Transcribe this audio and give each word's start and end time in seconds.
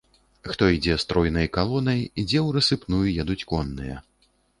Хто 0.51 0.67
ідзе 0.75 0.95
стройнай 1.03 1.47
калонай, 1.57 2.01
дзе 2.23 2.39
ў 2.45 2.55
рассыпную 2.57 3.05
едуць 3.25 3.47
конныя. 3.53 4.01